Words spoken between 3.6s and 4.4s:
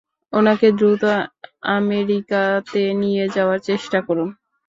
চেষ্টা করুন।